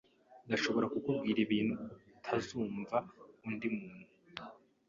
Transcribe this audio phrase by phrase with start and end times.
[0.47, 1.75] Ndashobora kukubwira ibintu
[2.17, 2.97] utazumva
[3.49, 4.07] undi muntu.